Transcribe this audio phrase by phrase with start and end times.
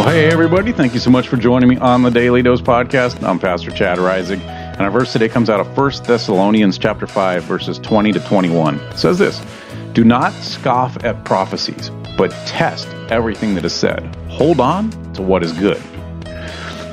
[0.00, 0.72] Well, hey, everybody.
[0.72, 3.22] Thank you so much for joining me on the Daily Dose podcast.
[3.22, 7.44] I'm Pastor Chad Rising, and our verse today comes out of 1 Thessalonians chapter 5,
[7.44, 8.76] verses 20 to 21.
[8.76, 9.44] It says this
[9.92, 14.02] Do not scoff at prophecies, but test everything that is said.
[14.30, 15.76] Hold on to what is good.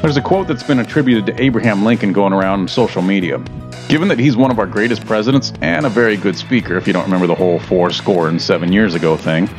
[0.02, 3.38] There's a quote that's been attributed to Abraham Lincoln going around on social media.
[3.88, 6.92] Given that he's one of our greatest presidents and a very good speaker, if you
[6.92, 9.50] don't remember the whole four score and seven years ago thing,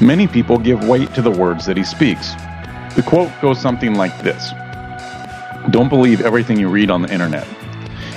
[0.00, 2.32] many people give weight to the words that he speaks.
[2.96, 4.52] The quote goes something like this
[5.70, 7.46] Don't believe everything you read on the internet.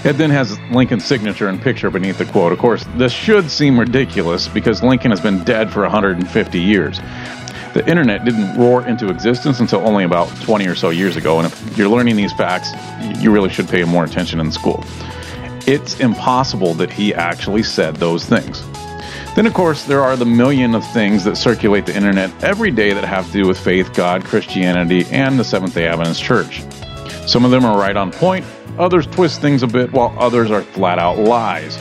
[0.06, 2.54] It then has Lincoln's signature and picture beneath the quote.
[2.54, 7.00] Of course, this should seem ridiculous because Lincoln has been dead for 150 years.
[7.74, 11.52] The internet didn't roar into existence until only about 20 or so years ago, and
[11.52, 12.72] if you're learning these facts,
[13.22, 14.86] you really should pay more attention in school.
[15.68, 18.64] It's impossible that he actually said those things.
[19.36, 22.94] Then, of course, there are the million of things that circulate the internet every day
[22.94, 26.64] that have to do with faith, God, Christianity, and the Seventh day Adventist Church.
[27.28, 28.46] Some of them are right on point,
[28.78, 31.78] others twist things a bit, while others are flat out lies.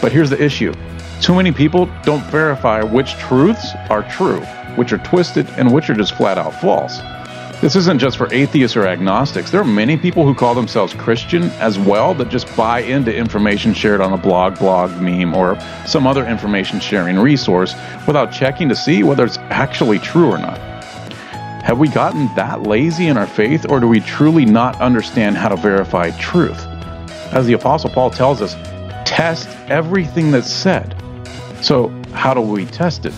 [0.00, 0.72] But here's the issue
[1.20, 4.40] too many people don't verify which truths are true,
[4.76, 7.00] which are twisted, and which are just flat out false.
[7.60, 9.50] This isn't just for atheists or agnostics.
[9.50, 13.72] There are many people who call themselves Christian as well that just buy into information
[13.72, 17.74] shared on a blog, vlog, meme, or some other information sharing resource
[18.06, 20.58] without checking to see whether it's actually true or not.
[21.64, 25.48] Have we gotten that lazy in our faith, or do we truly not understand how
[25.48, 26.66] to verify truth?
[27.32, 28.54] As the Apostle Paul tells us,
[29.06, 30.94] test everything that's said.
[31.62, 33.14] So, how do we test it?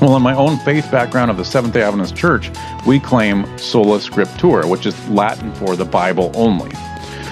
[0.00, 2.50] Well, in my own faith background of the Seventh day Adventist Church,
[2.86, 6.70] we claim sola scriptura, which is Latin for the Bible only.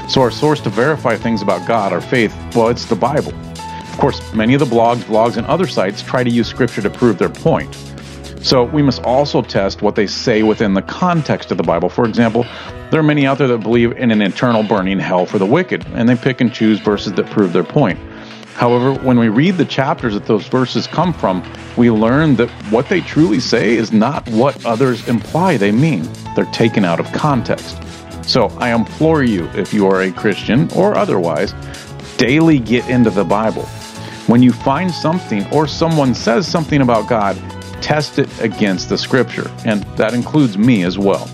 [0.07, 3.35] So, our source to verify things about God, our faith, well, it's the Bible.
[3.35, 6.91] Of course, many of the blogs, vlogs, and other sites try to use scripture to
[6.91, 7.75] prove their point.
[8.43, 11.89] So, we must also test what they say within the context of the Bible.
[11.89, 12.45] For example,
[12.91, 15.87] there are many out there that believe in an eternal burning hell for the wicked,
[15.95, 17.99] and they pick and choose verses that prove their point.
[18.59, 22.89] However, when we read the chapters that those verses come from, we learn that what
[22.89, 26.09] they truly say is not what others imply they mean.
[26.35, 27.79] They're taken out of context.
[28.25, 31.55] So I implore you, if you are a Christian or otherwise,
[32.17, 33.63] daily get into the Bible.
[34.27, 37.37] When you find something or someone says something about God,
[37.81, 41.29] test it against the scripture, and that includes me as well.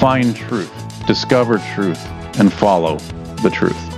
[0.00, 0.72] Find truth,
[1.06, 2.02] discover truth,
[2.38, 2.96] and follow
[3.42, 3.93] the truth.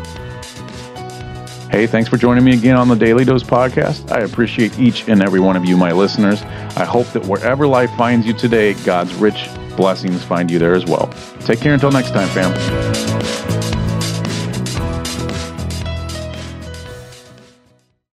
[1.76, 4.10] Hey, thanks for joining me again on the Daily Dose podcast.
[4.10, 6.40] I appreciate each and every one of you, my listeners.
[6.74, 10.86] I hope that wherever life finds you today, God's rich blessings find you there as
[10.86, 11.12] well.
[11.40, 13.25] Take care until next time, fam.